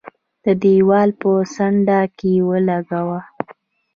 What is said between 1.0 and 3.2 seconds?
په څنډه کې ولګاوه.